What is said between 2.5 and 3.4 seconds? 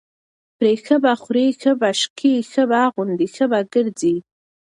ښه به اغوندي،